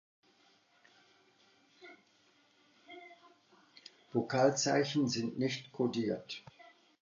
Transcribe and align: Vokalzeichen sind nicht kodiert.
Vokalzeichen 4.13 5.07
sind 5.07 5.37
nicht 5.37 5.71
kodiert. 5.71 6.43